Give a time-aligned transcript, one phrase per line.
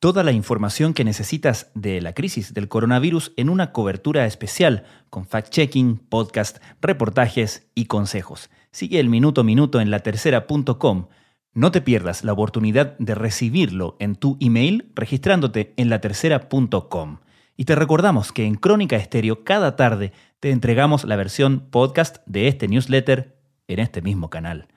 [0.00, 5.26] Toda la información que necesitas de la crisis del coronavirus en una cobertura especial con
[5.26, 8.48] fact-checking, podcast, reportajes y consejos.
[8.70, 11.08] Sigue el minuto a minuto en latercera.com.
[11.52, 17.18] No te pierdas la oportunidad de recibirlo en tu email registrándote en latercera.com.
[17.56, 22.46] Y te recordamos que en Crónica Estéreo cada tarde te entregamos la versión podcast de
[22.46, 23.36] este newsletter
[23.66, 24.68] en este mismo canal.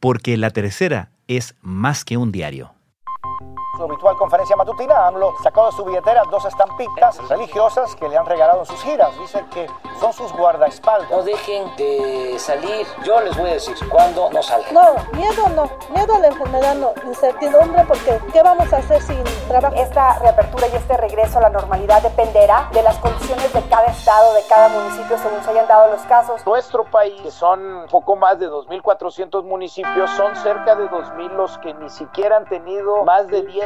[0.00, 2.76] Porque La Tercera es más que un diario
[3.76, 8.26] su habitual conferencia matutina, AMLO sacó de su billetera dos estampitas religiosas que le han
[8.26, 9.10] regalado en sus giras.
[9.18, 9.68] Dice que
[10.00, 11.10] son sus guardaespaldas.
[11.10, 12.86] No dejen de salir.
[13.04, 14.72] Yo les voy a decir cuándo no salgan.
[14.72, 15.70] No, miedo no.
[15.94, 16.92] Miedo a la enfermedad no.
[17.06, 19.74] Incertidumbre porque ¿qué vamos a hacer sin trabajo?
[19.76, 24.34] Esta reapertura y este regreso a la normalidad dependerá de las condiciones de cada estado,
[24.34, 26.44] de cada municipio, según se hayan dado los casos.
[26.46, 31.74] Nuestro país, que son poco más de 2.400 municipios, son cerca de 2.000 los que
[31.74, 33.65] ni siquiera han tenido más de 10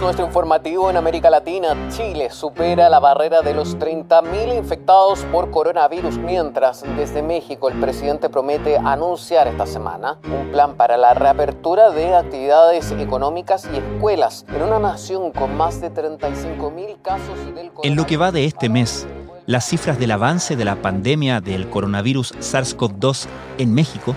[0.00, 1.76] Nuestro informativo en América Latina.
[1.90, 8.30] Chile supera la barrera de los 30.000 infectados por coronavirus, mientras desde México el presidente
[8.30, 14.62] promete anunciar esta semana un plan para la reapertura de actividades económicas y escuelas en
[14.62, 17.84] una nación con más de 35.000 casos del coronavirus.
[17.84, 19.06] En lo que va de este mes,
[19.46, 23.26] las cifras del avance de la pandemia del coronavirus SARS-CoV-2
[23.58, 24.14] en México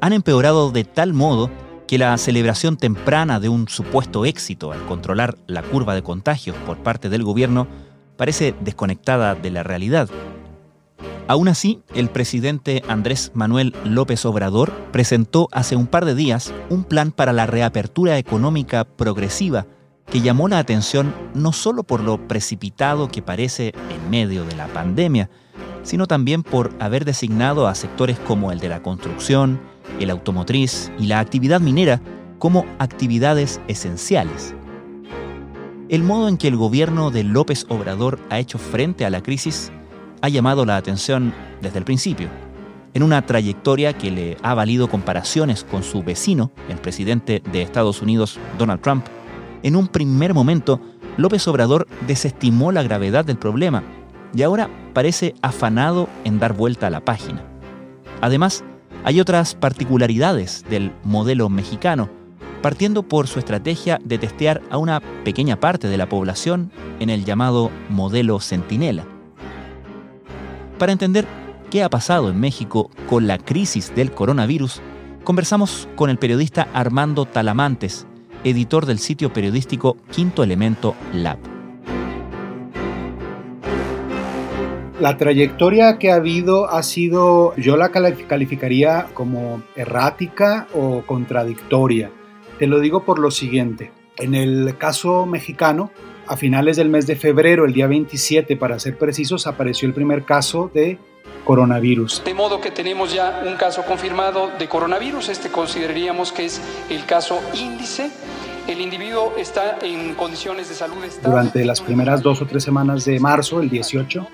[0.00, 1.63] han empeorado de tal modo que
[1.98, 7.08] la celebración temprana de un supuesto éxito al controlar la curva de contagios por parte
[7.08, 7.68] del gobierno
[8.16, 10.08] parece desconectada de la realidad.
[11.26, 16.84] Aún así, el presidente Andrés Manuel López Obrador presentó hace un par de días un
[16.84, 19.66] plan para la reapertura económica progresiva
[20.10, 24.66] que llamó la atención no solo por lo precipitado que parece en medio de la
[24.66, 25.30] pandemia,
[25.82, 29.60] sino también por haber designado a sectores como el de la construcción,
[30.00, 32.00] el automotriz y la actividad minera
[32.38, 34.54] como actividades esenciales.
[35.88, 39.70] El modo en que el gobierno de López Obrador ha hecho frente a la crisis
[40.22, 42.28] ha llamado la atención desde el principio,
[42.94, 48.00] en una trayectoria que le ha valido comparaciones con su vecino, el presidente de Estados
[48.00, 49.04] Unidos, Donald Trump.
[49.62, 50.80] En un primer momento,
[51.16, 53.82] López Obrador desestimó la gravedad del problema
[54.34, 57.42] y ahora parece afanado en dar vuelta a la página.
[58.20, 58.64] Además,
[59.04, 62.08] hay otras particularidades del modelo mexicano,
[62.62, 67.26] partiendo por su estrategia de testear a una pequeña parte de la población en el
[67.26, 69.04] llamado modelo Centinela.
[70.78, 71.26] Para entender
[71.70, 74.80] qué ha pasado en México con la crisis del coronavirus,
[75.22, 78.06] conversamos con el periodista Armando Talamantes,
[78.42, 81.53] editor del sitio periodístico Quinto Elemento Lab.
[85.00, 92.12] La trayectoria que ha habido ha sido, yo la calificaría como errática o contradictoria.
[92.60, 93.90] Te lo digo por lo siguiente.
[94.18, 95.90] En el caso mexicano,
[96.28, 100.24] a finales del mes de febrero, el día 27 para ser precisos, apareció el primer
[100.24, 100.98] caso de
[101.44, 102.22] coronavirus.
[102.24, 107.04] De modo que tenemos ya un caso confirmado de coronavirus, este consideraríamos que es el
[107.04, 108.12] caso índice.
[108.68, 111.30] El individuo está en condiciones de salud estable.
[111.30, 114.26] Durante las primeras dos o tres semanas de marzo, el 18,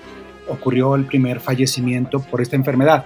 [0.51, 3.05] ocurrió el primer fallecimiento por esta enfermedad.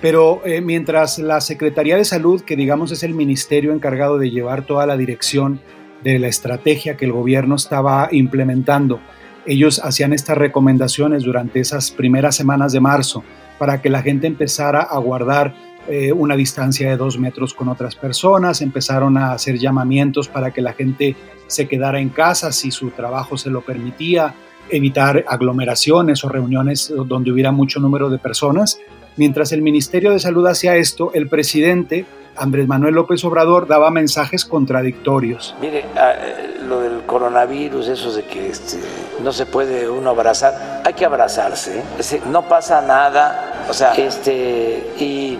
[0.00, 4.62] Pero eh, mientras la Secretaría de Salud, que digamos es el ministerio encargado de llevar
[4.62, 5.60] toda la dirección
[6.02, 9.00] de la estrategia que el gobierno estaba implementando,
[9.46, 13.22] ellos hacían estas recomendaciones durante esas primeras semanas de marzo
[13.58, 15.54] para que la gente empezara a guardar
[15.88, 20.60] eh, una distancia de dos metros con otras personas, empezaron a hacer llamamientos para que
[20.60, 24.34] la gente se quedara en casa si su trabajo se lo permitía,
[24.72, 28.78] evitar aglomeraciones o reuniones donde hubiera mucho número de personas.
[29.16, 32.06] Mientras el Ministerio de Salud hacía esto, el presidente
[32.36, 35.54] Andrés Manuel López Obrador daba mensajes contradictorios.
[35.60, 38.78] Mire, ah, eh, lo del coronavirus, eso de que este,
[39.22, 42.20] no se puede uno abrazar, hay que abrazarse, ¿eh?
[42.30, 45.38] no pasa nada, o sea, este, y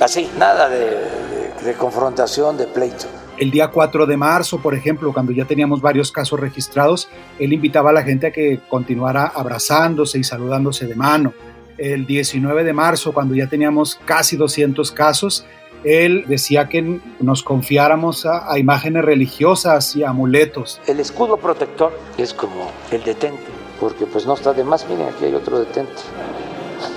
[0.00, 3.21] así, nada de confrontación, de pleito.
[3.38, 7.08] El día 4 de marzo, por ejemplo, cuando ya teníamos varios casos registrados,
[7.38, 11.32] él invitaba a la gente a que continuara abrazándose y saludándose de mano.
[11.78, 15.46] El 19 de marzo, cuando ya teníamos casi 200 casos,
[15.84, 20.80] él decía que nos confiáramos a, imágenes religiosas y amuletos.
[20.86, 23.42] El escudo protector es como el detente,
[23.80, 24.88] porque pues no está de más.
[24.88, 25.92] Miren, aquí hay otro detente.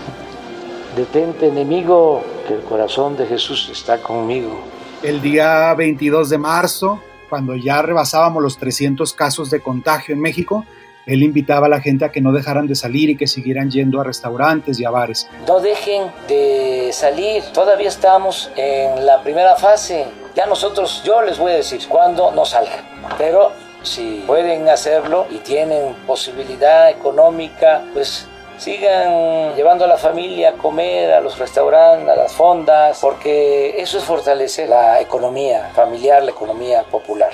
[0.96, 4.75] detente enemigo, que el corazón de Jesús está conmigo.
[5.04, 10.66] El día 22 de marzo, cuando ya rebasábamos los 300 casos de contagio en México,
[11.06, 14.02] él invitaba a la gente a que no dejaran de salir y que siguieran yendo
[14.02, 15.30] a restaurantes y a bares.
[15.48, 20.06] No dejen de salir, todavía estamos en la primera fase.
[20.36, 22.84] Ya nosotros, yo les voy a decir cuándo no salgan,
[23.18, 23.52] pero
[23.84, 31.12] si pueden hacerlo y tienen posibilidad económica, pues sigan llevando a la familia a comer,
[31.12, 36.84] a los restaurantes, a las fondas, porque eso es fortalecer la economía familiar, la economía
[36.84, 37.32] popular.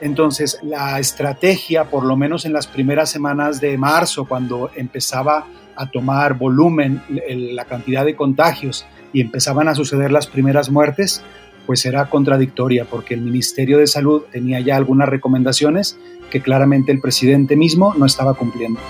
[0.00, 5.46] Entonces, la estrategia, por lo menos en las primeras semanas de marzo, cuando empezaba
[5.76, 11.22] a tomar volumen la cantidad de contagios y empezaban a suceder las primeras muertes,
[11.66, 15.98] pues era contradictoria, porque el Ministerio de Salud tenía ya algunas recomendaciones
[16.30, 18.80] que claramente el presidente mismo no estaba cumpliendo.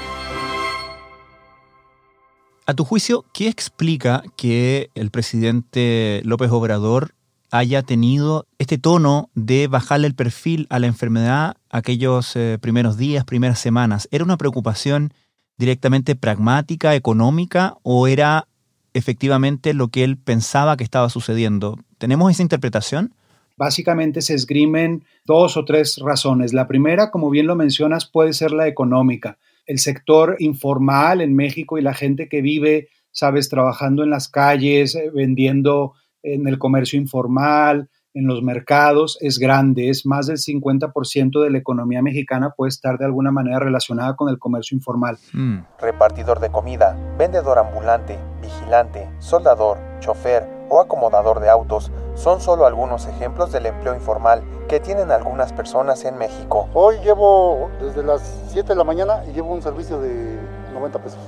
[2.70, 7.16] A tu juicio, ¿qué explica que el presidente López Obrador
[7.50, 13.24] haya tenido este tono de bajarle el perfil a la enfermedad aquellos eh, primeros días,
[13.24, 14.06] primeras semanas?
[14.12, 15.12] ¿Era una preocupación
[15.58, 18.46] directamente pragmática, económica, o era
[18.94, 21.76] efectivamente lo que él pensaba que estaba sucediendo?
[21.98, 23.12] ¿Tenemos esa interpretación?
[23.56, 26.52] Básicamente se esgrimen dos o tres razones.
[26.52, 29.38] La primera, como bien lo mencionas, puede ser la económica.
[29.66, 34.94] El sector informal en México y la gente que vive, sabes, trabajando en las calles,
[34.94, 41.40] eh, vendiendo en el comercio informal, en los mercados, es grande, es más del 50%
[41.42, 45.18] de la economía mexicana puede estar de alguna manera relacionada con el comercio informal.
[45.32, 45.58] Mm.
[45.80, 53.06] Repartidor de comida, vendedor ambulante, vigilante, soldador, chofer o acomodador de autos son solo algunos
[53.06, 56.68] ejemplos del empleo informal que tienen algunas personas en México.
[56.74, 60.38] Hoy llevo desde las 7 de la mañana y llevo un servicio de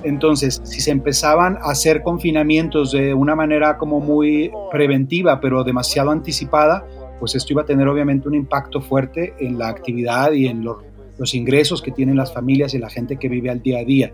[0.03, 6.09] entonces, si se empezaban a hacer confinamientos de una manera como muy preventiva, pero demasiado
[6.09, 6.85] anticipada,
[7.19, 10.77] pues esto iba a tener obviamente un impacto fuerte en la actividad y en los,
[11.19, 14.11] los ingresos que tienen las familias y la gente que vive al día a día.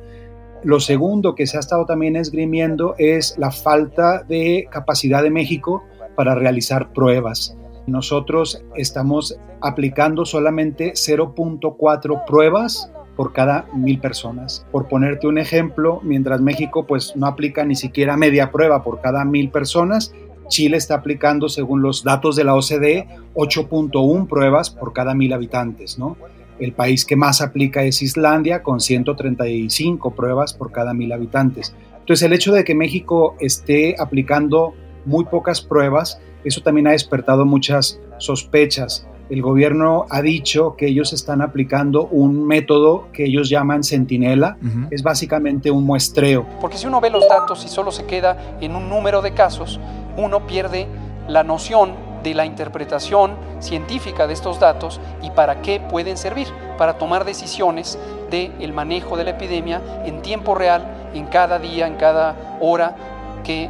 [0.63, 5.83] Lo segundo que se ha estado también esgrimiendo es la falta de capacidad de México
[6.19, 7.56] para realizar pruebas.
[7.88, 14.66] Nosotros estamos aplicando solamente 0.4 pruebas por cada mil personas.
[14.69, 19.24] Por ponerte un ejemplo, mientras México pues no aplica ni siquiera media prueba por cada
[19.24, 20.13] mil personas,
[20.50, 25.98] Chile está aplicando, según los datos de la OCDE, 8.1 pruebas por cada mil habitantes,
[25.98, 26.18] ¿no?
[26.60, 31.74] El país que más aplica es Islandia, con 135 pruebas por cada mil habitantes.
[31.98, 34.74] Entonces, el hecho de que México esté aplicando
[35.06, 39.06] muy pocas pruebas, eso también ha despertado muchas sospechas.
[39.30, 44.57] El gobierno ha dicho que ellos están aplicando un método que ellos llaman centinela,
[44.90, 46.48] es básicamente un muestreo.
[46.60, 49.80] Porque si uno ve los datos y solo se queda en un número de casos,
[50.18, 50.88] uno pierde
[51.28, 51.92] la noción
[52.24, 56.48] de la interpretación científica de estos datos y para qué pueden servir,
[56.78, 58.00] para tomar decisiones
[58.30, 62.96] del el manejo de la epidemia en tiempo real, en cada día, en cada hora
[63.44, 63.69] que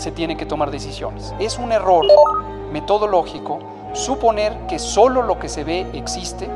[0.00, 1.34] se tiene que tomar decisiones.
[1.38, 2.06] Es un error
[2.72, 3.58] metodológico
[3.92, 6.48] suponer que solo lo que se ve existe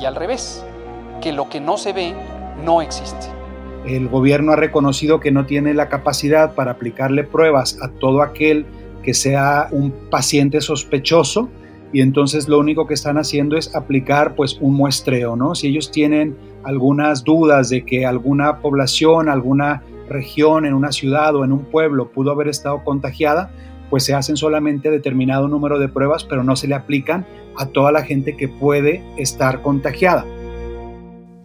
[0.00, 0.64] y al revés,
[1.20, 2.14] que lo que no se ve
[2.64, 3.26] no existe.
[3.84, 8.64] El gobierno ha reconocido que no tiene la capacidad para aplicarle pruebas a todo aquel
[9.02, 11.50] que sea un paciente sospechoso
[11.92, 15.54] y entonces lo único que están haciendo es aplicar pues un muestreo, ¿no?
[15.54, 21.44] Si ellos tienen algunas dudas de que alguna población, alguna región en una ciudad o
[21.44, 23.50] en un pueblo pudo haber estado contagiada,
[23.90, 27.92] pues se hacen solamente determinado número de pruebas, pero no se le aplican a toda
[27.92, 30.24] la gente que puede estar contagiada.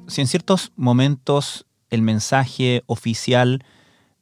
[0.07, 3.63] Si en ciertos momentos el mensaje oficial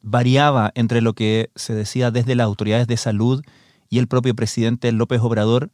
[0.02, 3.44] variaba entre lo que se decía desde las autoridades de salud
[3.90, 5.70] y el propio presidente López Obrador,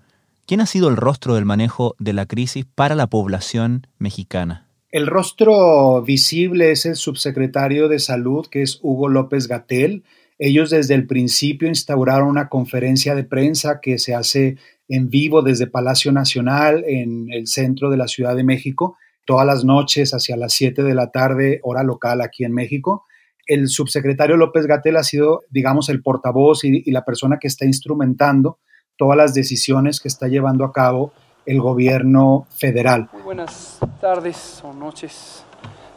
[0.45, 4.64] ¿quién ha sido el rostro del manejo de la crisis para la población mexicana?
[4.95, 10.05] El rostro visible es el subsecretario de Salud, que es Hugo López Gatel,
[10.39, 14.55] ellos desde el principio instauraron una conferencia de prensa que se hace
[14.87, 19.65] en vivo desde Palacio Nacional en el centro de la Ciudad de México, todas las
[19.65, 23.03] noches hacia las 7 de la tarde, hora local aquí en México.
[23.47, 27.65] El subsecretario López Gatel ha sido, digamos, el portavoz y, y la persona que está
[27.65, 28.59] instrumentando
[28.95, 31.11] todas las decisiones que está llevando a cabo
[31.45, 33.09] el gobierno federal.
[33.13, 35.45] Muy buenas tardes o noches.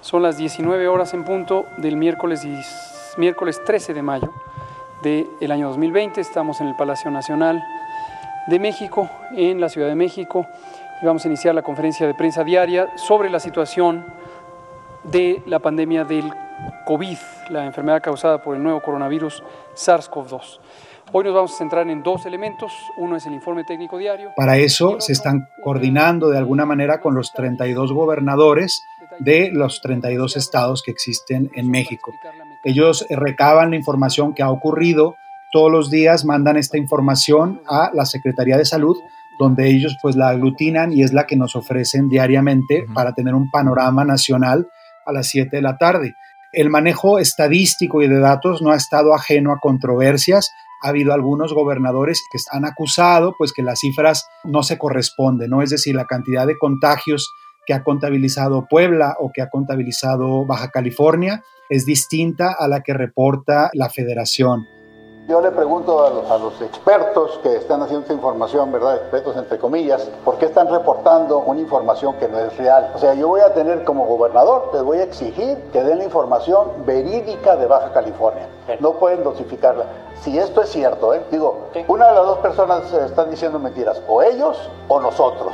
[0.00, 2.88] Son las 19 horas en punto del miércoles 10
[3.18, 4.32] miércoles 13 de mayo
[5.02, 6.20] del año 2020.
[6.20, 7.62] Estamos en el Palacio Nacional
[8.46, 10.46] de México, en la Ciudad de México,
[11.02, 14.04] y vamos a iniciar la conferencia de prensa diaria sobre la situación
[15.04, 16.32] de la pandemia del
[16.86, 17.18] COVID,
[17.50, 19.42] la enfermedad causada por el nuevo coronavirus
[19.74, 20.60] SARS-CoV-2.
[21.10, 22.72] Hoy nos vamos a centrar en dos elementos.
[22.96, 24.32] Uno es el informe técnico diario.
[24.36, 28.84] Para eso se están coordinando de alguna manera con los 32 gobernadores
[29.18, 32.12] de los 32 estados que existen en México.
[32.62, 35.16] Ellos recaban la información que ha ocurrido,
[35.50, 38.98] todos los días mandan esta información a la Secretaría de Salud,
[39.38, 43.50] donde ellos pues la aglutinan y es la que nos ofrecen diariamente para tener un
[43.50, 44.68] panorama nacional
[45.06, 46.14] a las 7 de la tarde.
[46.52, 50.50] El manejo estadístico y de datos no ha estado ajeno a controversias,
[50.82, 55.62] ha habido algunos gobernadores que han acusado pues que las cifras no se corresponden, ¿no?
[55.62, 57.34] Es decir, la cantidad de contagios
[57.66, 62.94] que ha contabilizado Puebla o que ha contabilizado Baja California es distinta a la que
[62.94, 64.77] reporta la federación.
[65.28, 68.96] Yo le pregunto a los, expertos que están haciendo esta información, ¿verdad?
[68.96, 72.92] Expertos entre comillas, ¿por qué están reportando una información que no es real?
[72.94, 76.04] O sea, yo voy a tener como gobernador, les voy a exigir que den la
[76.04, 78.48] información verídica de Baja California.
[78.80, 79.84] No pueden dosificarla.
[80.22, 81.22] Si esto es cierto, ¿eh?
[81.30, 81.58] digo,
[81.88, 85.52] una de las dos personas están diciendo mentiras, o ellos o nosotros.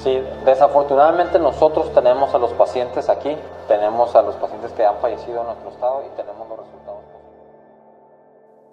[0.00, 3.38] Sí, desafortunadamente nosotros tenemos a los pacientes aquí,
[3.68, 6.43] tenemos a los pacientes que han fallecido en nuestro estado y tenemos los.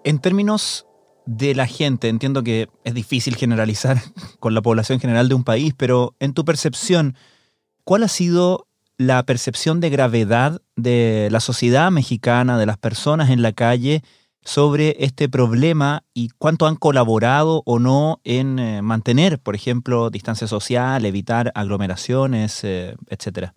[0.04, 0.88] En términos
[1.26, 4.02] de la gente, entiendo que es difícil generalizar
[4.40, 7.16] con la población general de un país, pero en tu percepción,
[7.84, 8.68] ¿cuál ha sido
[8.98, 14.04] la percepción de gravedad de la sociedad mexicana, de las personas en la calle,
[14.44, 20.48] sobre este problema y cuánto han colaborado o no en eh, mantener, por ejemplo, distancia
[20.48, 23.54] social, evitar aglomeraciones, eh, etcétera?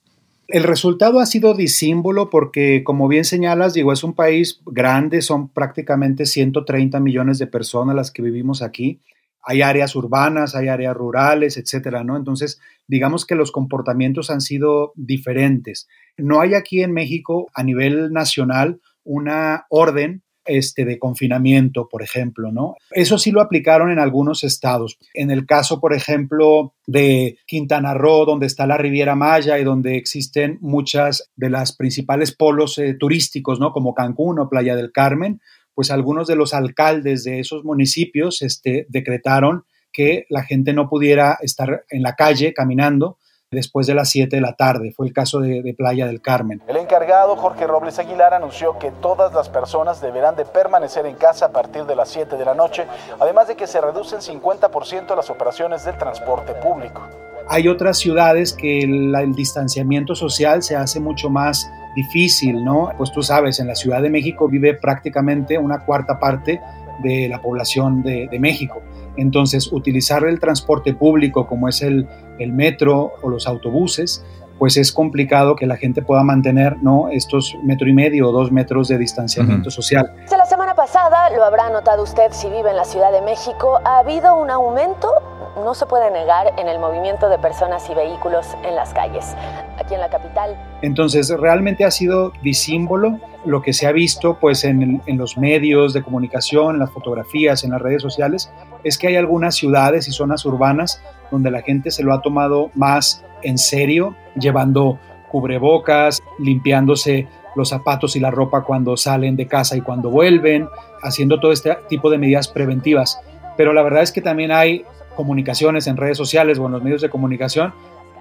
[0.48, 5.48] El resultado ha sido disímbolo porque, como bien señalas, digo, es un país grande, son
[5.48, 9.00] prácticamente 130 millones de personas las que vivimos aquí.
[9.42, 12.16] Hay áreas urbanas, hay áreas rurales, etcétera, ¿no?
[12.16, 15.88] Entonces, digamos que los comportamientos han sido diferentes.
[16.18, 22.52] No hay aquí en México, a nivel nacional, una orden este, de confinamiento, por ejemplo,
[22.52, 22.76] ¿no?
[22.90, 24.98] Eso sí lo aplicaron en algunos estados.
[25.12, 29.96] En el caso, por ejemplo, de Quintana Roo, donde está la Riviera Maya y donde
[29.96, 33.72] existen muchas de las principales polos eh, turísticos, ¿no?
[33.72, 35.40] Como Cancún o Playa del Carmen,
[35.74, 41.38] pues algunos de los alcaldes de esos municipios este, decretaron que la gente no pudiera
[41.40, 43.18] estar en la calle caminando,
[43.54, 44.92] después de las 7 de la tarde.
[44.94, 46.62] Fue el caso de, Playa del Carmen.
[46.68, 51.46] El encargado, Jorge Robles Aguilar, anunció que todas las personas deberán de permanecer en casa
[51.46, 52.86] a partir de las 7 de la noche,
[53.18, 57.02] además de que se reducen 50% las operaciones del transporte público.
[57.48, 62.90] Hay otras ciudades que el, distanciamiento social se hace mucho más difícil, ¿no?
[62.96, 66.60] Pues tú sabes, en la Ciudad de México vive prácticamente una cuarta parte
[67.02, 68.80] de la población de, de México.
[69.16, 74.24] Entonces, utilizar el transporte público como es el, el metro o los autobuses,
[74.58, 77.08] pues es complicado que la gente pueda mantener ¿no?
[77.10, 80.14] estos metro y medio o dos metros de distanciamiento social.
[80.30, 83.98] La semana pasada, lo habrá notado usted si vive en la Ciudad de México, ha
[83.98, 85.10] habido un aumento,
[85.56, 89.34] no se puede negar, en el movimiento de personas y vehículos en las calles,
[89.78, 90.56] aquí en la capital.
[90.82, 96.02] Entonces, realmente ha sido disímbolo lo que se ha visto pues en, los medios de
[96.02, 98.50] comunicación, en las fotografías, en las redes sociales,
[98.82, 102.70] es que hay algunas ciudades y zonas urbanas donde la gente se lo ha tomado
[102.74, 104.98] más en serio, llevando
[105.30, 110.68] cubrebocas, limpiándose los zapatos y la ropa cuando salen de casa y cuando vuelven,
[111.02, 113.20] haciendo todo este tipo de medidas preventivas.
[113.56, 114.84] Pero la verdad es que también hay
[115.14, 117.72] comunicaciones en redes sociales o en los medios de comunicación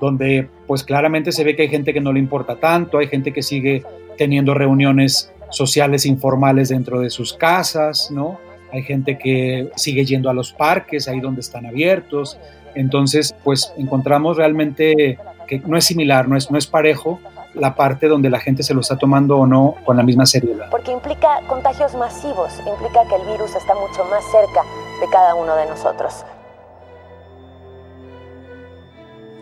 [0.03, 3.31] donde pues claramente se ve que hay gente que no le importa tanto, hay gente
[3.31, 3.83] que sigue
[4.23, 8.39] teniendo reuniones sociales informales dentro de sus casas, ¿no?
[8.71, 12.39] Hay gente que sigue yendo a los parques, ahí donde están abiertos.
[12.73, 17.19] Entonces, pues encontramos realmente que no es similar, no es, no es parejo
[17.53, 20.69] la parte donde la gente se lo está tomando o no con la misma seriedad.
[20.71, 24.61] Porque implica contagios masivos, implica que el virus está mucho más cerca
[25.01, 26.23] de cada uno de nosotros.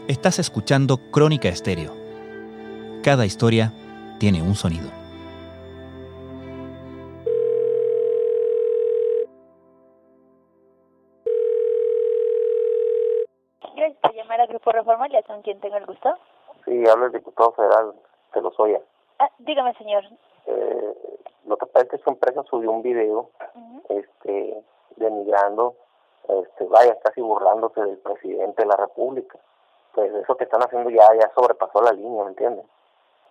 [0.08, 1.96] Estás escuchando Crónica Estéreo.
[3.04, 3.72] Cada historia
[4.22, 4.88] tiene un sonido.
[14.48, 16.14] Grupo Reforma, ¿ya con quien tengo el gusto?
[16.66, 17.94] Sí, habla el diputado federal
[18.34, 18.82] de Lozoya.
[19.20, 20.04] Ah, dígame, señor.
[20.46, 20.94] Eh,
[21.46, 23.30] lo que pasa es que su empresa subió un video
[23.90, 24.64] este,
[24.98, 25.76] denigrando,
[26.28, 29.40] este, vaya, casi burlándose del presidente de la República.
[29.94, 32.66] Pues eso que están haciendo ya, ya sobrepasó la línea, ¿me entiendes?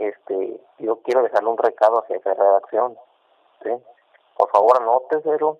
[0.01, 2.97] Este, yo quiero dejarle un recado hacia esa redacción,
[3.63, 3.71] ¿sí?
[4.35, 5.59] Por favor, anóteselo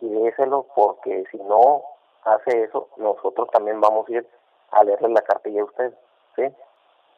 [0.00, 1.82] y déselo porque si no
[2.24, 4.26] hace eso, nosotros también vamos a ir
[4.70, 5.92] a leerle la cartilla a usted,
[6.36, 6.42] ¿sí?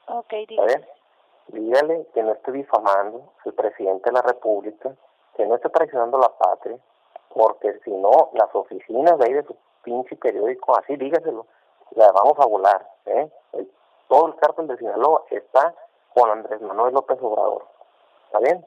[0.09, 0.33] Ok,
[1.47, 4.97] dígale que no esté difamando el presidente de la República,
[5.37, 6.77] que no esté traicionando la patria,
[7.29, 11.47] porque si no, las oficinas de ahí de su pinche periódico, así dígaselo,
[11.93, 12.85] las vamos a volar.
[13.07, 13.31] ¿eh?
[14.09, 15.73] todo el cártel de Sinaloa está
[16.15, 17.67] con Andrés Manuel López Obrador.
[18.27, 18.65] ¿Está bien?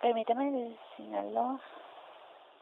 [0.00, 1.60] Permítame Sinaloa.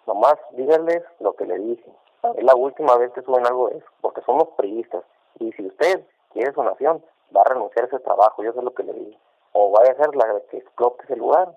[0.07, 1.93] Nomás díganles lo que le dije.
[2.37, 5.05] Es la última vez que suben algo de eso, porque somos priistas.
[5.39, 8.75] Y si usted quiere su nación, va a renunciar a ese trabajo, yo sé lo
[8.75, 9.19] que le digo.
[9.53, 11.57] O vaya a ser la que explote ese lugar,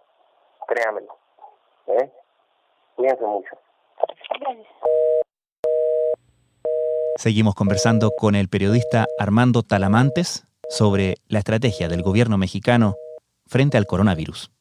[0.67, 1.15] créamelo.
[1.87, 2.11] ¿eh?
[2.95, 3.57] Cuídense mucho.
[4.39, 4.67] Gracias.
[7.15, 12.95] Seguimos conversando con el periodista Armando Talamantes sobre la estrategia del gobierno mexicano
[13.45, 14.51] frente al coronavirus.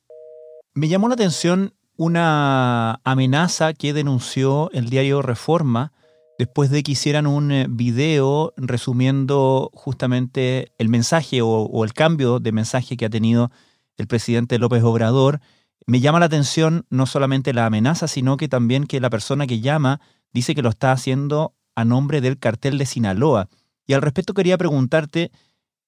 [0.75, 5.93] Me llamó la atención una amenaza que denunció el diario Reforma
[6.39, 12.41] después de que hicieran un eh, video resumiendo justamente el mensaje o, o, el cambio
[12.41, 13.51] de mensaje que ha tenido
[13.97, 15.41] el presidente López Obrador.
[15.87, 19.61] Me llama la atención no solamente la amenaza, sino que también que la persona que
[19.61, 20.01] llama
[20.33, 23.49] dice que lo está haciendo a nombre del cartel de Sinaloa.
[23.87, 25.31] Y al respecto quería preguntarte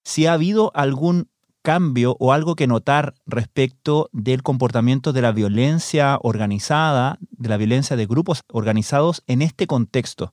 [0.08, 1.28] si ha habido algún
[1.60, 7.94] cambio o algo que notar respecto del comportamiento de la violencia organizada, de la violencia
[7.94, 10.32] de grupos organizados en este contexto?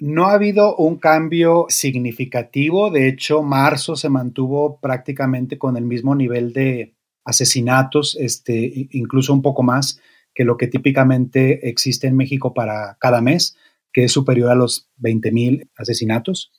[0.00, 6.16] No ha habido un cambio significativo, de hecho marzo se mantuvo prácticamente con el mismo
[6.16, 10.00] nivel de asesinatos, este, incluso un poco más
[10.34, 13.56] que lo que típicamente existe en México para cada mes,
[13.92, 16.50] que es superior a los 20.000 asesinatos.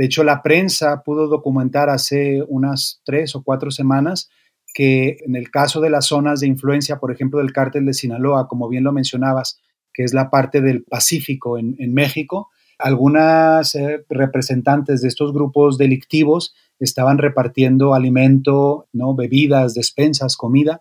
[0.00, 4.30] De hecho, la prensa pudo documentar hace unas tres o cuatro semanas
[4.72, 8.48] que en el caso de las zonas de influencia, por ejemplo, del cártel de Sinaloa,
[8.48, 9.60] como bien lo mencionabas,
[9.92, 16.54] que es la parte del Pacífico en, México, algunas eh, representantes de estos grupos delictivos
[16.78, 19.14] estaban repartiendo alimento, ¿no?
[19.14, 20.80] bebidas, despensas, comida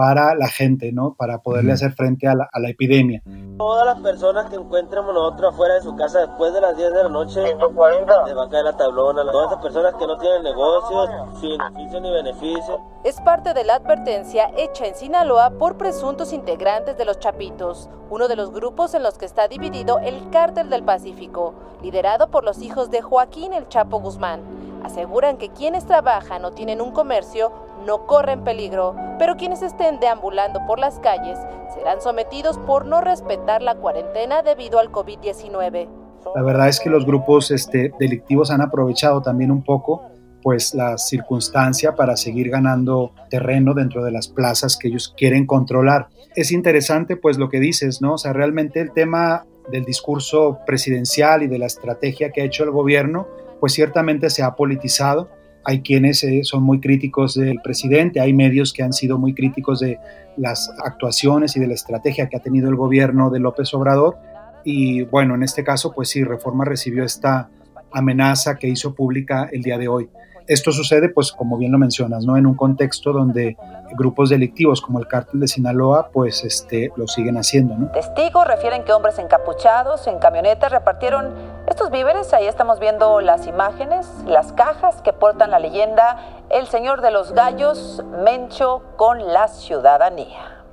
[0.00, 1.12] para la gente, ¿no?
[1.12, 3.20] Para poderle hacer frente a la, a la, epidemia.
[3.58, 7.02] Todas las personas que encuentremos nosotros afuera de su casa después de las 10 de
[7.02, 9.30] la noche, les va a caer la tablona.
[9.30, 11.10] Todas esas personas que no tienen negocios,
[11.42, 12.80] sin beneficio ni beneficio.
[13.04, 18.26] Es parte de la advertencia hecha en Sinaloa por presuntos integrantes de los Chapitos, uno
[18.26, 22.62] de los grupos en los que está dividido el Cártel del Pacífico, liderado por los
[22.62, 24.40] hijos de Joaquín el Chapo Guzmán.
[24.82, 27.52] Aseguran que quienes trabajan o tienen un comercio
[27.86, 31.38] no corren peligro, pero quienes estén deambulando por las calles
[31.74, 35.88] serán sometidos por no respetar la cuarentena debido al COVID-19.
[36.34, 40.02] La verdad es que los grupos este, delictivos han aprovechado también un poco
[40.42, 46.08] pues la circunstancia para seguir ganando terreno dentro de las plazas que ellos quieren controlar.
[46.34, 48.14] Es interesante pues lo que dices, ¿no?
[48.14, 52.64] O sea, realmente el tema del discurso presidencial y de la estrategia que ha hecho
[52.64, 53.28] el gobierno,
[53.60, 55.28] pues ciertamente se ha politizado
[55.64, 59.80] hay quienes eh, son muy críticos del presidente, hay medios que han sido muy críticos
[59.80, 59.98] de
[60.36, 64.16] las actuaciones y de la estrategia que ha tenido el gobierno de López Obrador.
[64.64, 67.50] Y bueno, en este caso, pues sí, Reforma recibió esta
[67.92, 70.08] amenaza que hizo pública el día de hoy.
[70.50, 72.36] Esto sucede, pues como bien lo mencionas, ¿no?
[72.36, 73.56] En un contexto donde
[73.92, 77.92] grupos delictivos como el cártel de Sinaloa, pues este, lo siguen haciendo, ¿no?
[77.92, 81.32] Testigos refieren que hombres encapuchados en camionetas repartieron
[81.68, 82.34] estos víveres.
[82.34, 86.18] Ahí estamos viendo las imágenes, las cajas que portan la leyenda
[86.50, 90.64] El Señor de los Gallos, Mencho con la ciudadanía.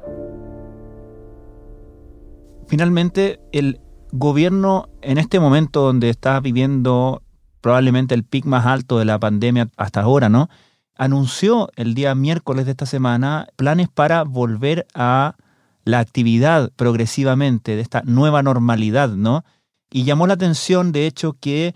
[2.65, 3.79] Finalmente, el
[4.11, 7.21] gobierno en este momento donde está viviendo
[7.67, 10.49] probablemente el pic más alto de la pandemia hasta ahora, ¿no?
[10.95, 15.36] Anunció el día miércoles de esta semana planes para volver a
[15.84, 19.43] la actividad progresivamente de esta nueva normalidad, ¿no?
[19.91, 21.75] Y llamó la atención, de hecho, que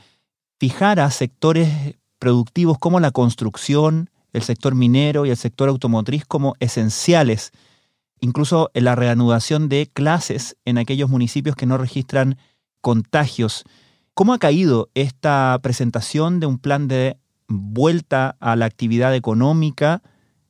[0.62, 7.52] fijara sectores productivos como la construcción, el sector minero y el sector automotriz como esenciales,
[8.22, 12.38] incluso en la reanudación de clases en aquellos municipios que no registran
[12.80, 13.66] contagios.
[14.22, 20.04] ¿Cómo ha caído esta presentación de un plan de vuelta a la actividad económica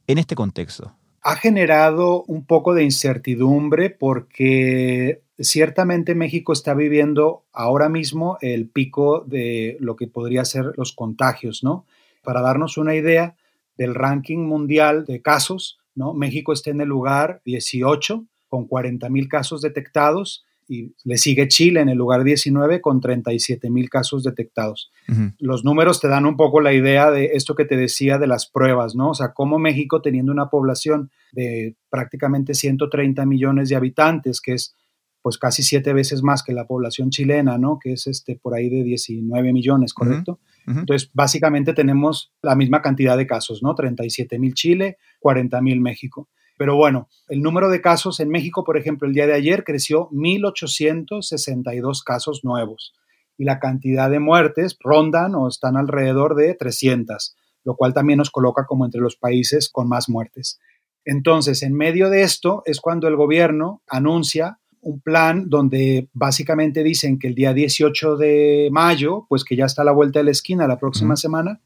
[0.08, 0.94] en este contexto?
[1.22, 9.24] Ha generado un poco de incertidumbre porque ciertamente México está viviendo ahora mismo el pico
[9.26, 11.86] de lo que podría ser los contagios, ¿no?
[12.26, 13.38] Para darnos una idea
[13.78, 16.14] del ranking mundial de casos, ¿no?
[16.14, 21.82] México está en el lugar 18 con 40 mil casos detectados y le sigue Chile
[21.82, 24.90] en el lugar 19 con 37 mil casos detectados.
[25.38, 28.50] Los números te dan un poco la idea de esto que te decía de las
[28.50, 29.10] pruebas, ¿no?
[29.10, 34.74] O sea, cómo México teniendo una población de prácticamente 130 millones de habitantes, que es
[35.22, 37.78] pues casi siete veces más que la población chilena, ¿no?
[37.78, 40.40] Que es este por ahí de 19 millones, ¿correcto?
[40.66, 43.76] Entonces, básicamente tenemos la misma cantidad de casos, ¿no?
[43.76, 46.30] 37 mil Chile, 40 mil México.
[46.62, 50.12] Pero bueno, el número de casos en México, por ejemplo, el día de ayer creció
[50.12, 52.94] 1.862 casos nuevos
[53.36, 58.30] y la cantidad de muertes rondan o están alrededor de 300, lo cual también nos
[58.30, 60.60] coloca como entre los países con más muertes.
[61.04, 67.18] Entonces, en medio de esto es cuando el gobierno anuncia un plan donde básicamente dicen
[67.18, 70.32] que el día 18 de mayo, pues que ya está a la vuelta de la
[70.32, 71.60] esquina la próxima semana,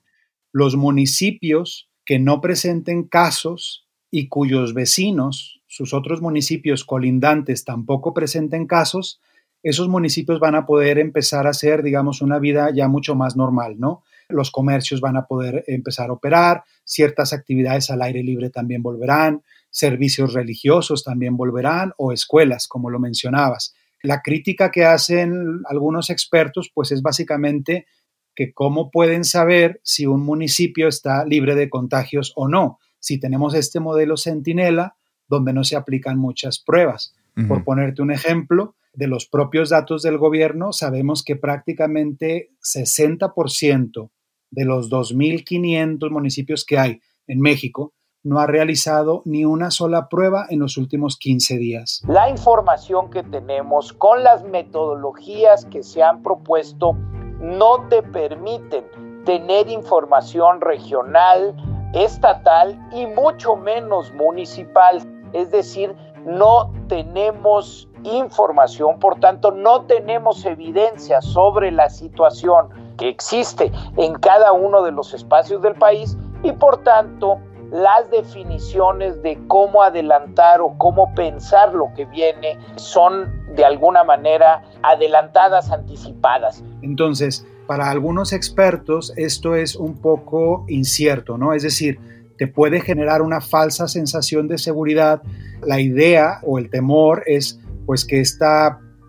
[0.53, 3.84] los municipios que no presenten casos
[4.17, 9.19] y cuyos vecinos, sus otros municipios colindantes tampoco presenten casos,
[9.61, 13.77] esos municipios van a poder empezar a hacer, digamos, una vida ya mucho más normal,
[13.77, 14.03] ¿no?
[14.29, 19.43] Los comercios van a poder empezar a operar, ciertas actividades al aire libre también volverán,
[19.69, 23.75] servicios religiosos también volverán o escuelas, como lo mencionabas.
[24.01, 27.85] La crítica que hacen algunos expertos, pues es básicamente
[28.33, 33.53] que cómo pueden saber si un municipio está libre de contagios o no, si tenemos
[33.53, 34.95] este modelo centinela
[35.27, 37.13] donde no se aplican muchas pruebas.
[37.47, 44.09] Por ponerte un ejemplo, de los propios datos del gobierno, sabemos que prácticamente 60%
[44.51, 50.47] de los 2.500 municipios que hay en México no ha realizado ni una sola prueba
[50.49, 52.01] en los últimos 15 días.
[52.07, 56.93] La información que tenemos con las metodologías que se han propuesto
[57.39, 58.85] no te permiten
[59.25, 61.55] tener información regional,
[61.95, 65.01] estatal y mucho menos municipal.
[65.33, 73.71] Es decir, no tenemos información, por tanto no tenemos evidencia sobre la situación que existe
[73.97, 77.39] en cada uno de los espacios del país y por tanto
[77.71, 84.63] las definiciones de cómo adelantar o cómo pensar lo que viene son de alguna manera
[84.83, 86.63] adelantadas, anticipadas.
[86.81, 91.53] Entonces, para algunos expertos esto es un poco incierto, ¿no?
[91.53, 91.99] Es decir,
[92.37, 95.21] te puede generar una falsa sensación de seguridad.
[95.65, 98.45] La idea o el temor es pues que este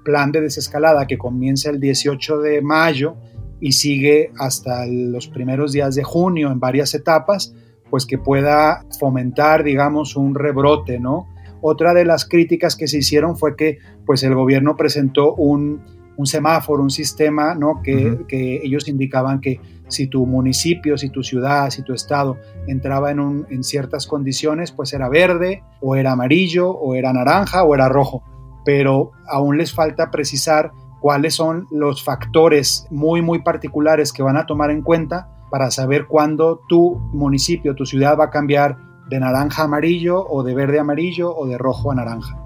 [0.05, 3.17] plan de desescalada que comienza el 18 de mayo
[3.61, 7.55] y sigue hasta los primeros días de junio en varias etapas,
[7.91, 11.27] pues que pueda fomentar, digamos, un rebrote, ¿no?
[11.63, 15.81] Otra de las críticas que se hicieron fue que, pues, el gobierno presentó un,
[16.25, 17.83] semáforo, un sistema, ¿no?
[17.83, 23.11] Que, que, ellos indicaban que si tu municipio, si tu ciudad, si tu estado entraba
[23.11, 27.75] en, un, en ciertas condiciones, pues era verde, o era amarillo, o era naranja, o
[27.75, 28.23] era rojo.
[28.65, 34.47] Pero aún les falta precisar cuáles son los factores muy, muy particulares que van a
[34.47, 39.63] tomar en cuenta para saber cuándo tu municipio, tu ciudad va a cambiar de naranja
[39.63, 42.46] a amarillo o de verde a amarillo o de rojo a naranja.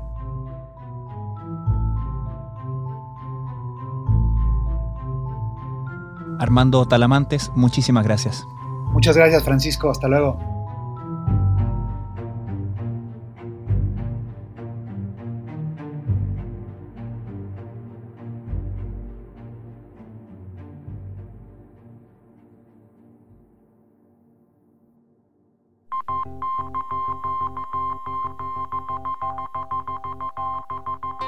[6.41, 8.47] Armando Talamantes, muchísimas gracias.
[8.93, 10.39] Muchas gracias Francisco, hasta luego.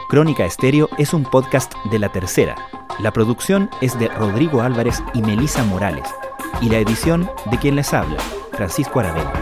[0.09, 2.82] Crónica Estéreo es un podcast de La Tercera.
[2.99, 6.09] La producción es de Rodrigo Álvarez y Melisa Morales.
[6.61, 8.19] Y la edición de quien les habla,
[8.53, 9.33] Francisco Aravena.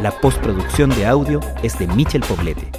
[0.00, 2.70] La postproducción de audio es de Michel Poblete.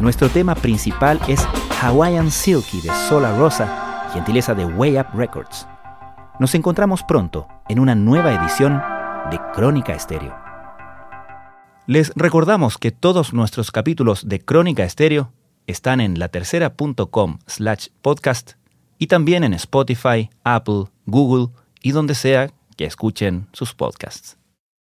[0.00, 1.46] Nuestro tema principal es
[1.80, 5.66] Hawaiian Silky de Sola Rosa, gentileza de Way Up Records.
[6.40, 8.82] Nos encontramos pronto en una nueva edición
[9.30, 10.34] de Crónica Estéreo.
[11.86, 15.32] Les recordamos que todos nuestros capítulos de Crónica Estéreo
[15.66, 18.57] están en latercera.com slash podcast
[18.98, 21.48] y también en Spotify, Apple, Google
[21.82, 24.37] y donde sea que escuchen sus podcasts.